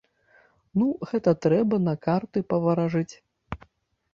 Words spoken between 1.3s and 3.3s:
трэба на карты паваражыць.